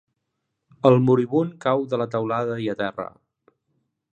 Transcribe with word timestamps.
El 0.89 0.95
moribund 1.09 1.53
cau 1.65 1.85
de 1.91 1.99
la 2.03 2.07
teulada 2.15 2.59
i 2.67 2.71
a 2.75 2.79
terra. 2.81 3.07